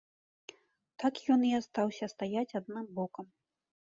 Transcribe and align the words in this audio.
Так 1.01 1.13
ён 1.35 1.39
і 1.49 1.51
астаўся 1.59 2.05
стаяць 2.13 2.55
адным 2.61 2.85
бокам. 3.01 3.25